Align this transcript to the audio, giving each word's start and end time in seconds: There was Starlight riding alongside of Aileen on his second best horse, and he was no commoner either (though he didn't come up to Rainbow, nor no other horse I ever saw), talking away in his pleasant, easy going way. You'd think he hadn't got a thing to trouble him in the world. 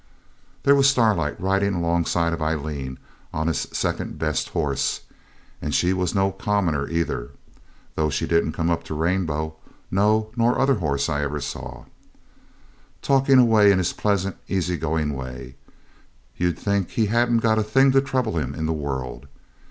There 0.63 0.73
was 0.73 0.89
Starlight 0.89 1.39
riding 1.39 1.75
alongside 1.75 2.33
of 2.33 2.41
Aileen 2.41 2.97
on 3.31 3.45
his 3.45 3.67
second 3.71 4.17
best 4.17 4.49
horse, 4.49 5.01
and 5.61 5.71
he 5.75 5.93
was 5.93 6.15
no 6.15 6.31
commoner 6.31 6.89
either 6.89 7.29
(though 7.93 8.09
he 8.09 8.25
didn't 8.25 8.53
come 8.53 8.71
up 8.71 8.83
to 8.85 8.95
Rainbow, 8.95 9.57
nor 9.91 10.31
no 10.35 10.55
other 10.55 10.73
horse 10.73 11.07
I 11.07 11.21
ever 11.21 11.39
saw), 11.39 11.85
talking 13.03 13.37
away 13.37 13.71
in 13.71 13.77
his 13.77 13.93
pleasant, 13.93 14.37
easy 14.47 14.75
going 14.75 15.13
way. 15.13 15.55
You'd 16.35 16.57
think 16.57 16.89
he 16.89 17.05
hadn't 17.05 17.41
got 17.41 17.59
a 17.59 17.63
thing 17.63 17.91
to 17.91 18.01
trouble 18.01 18.39
him 18.39 18.55
in 18.55 18.65
the 18.65 18.73
world. 18.73 19.27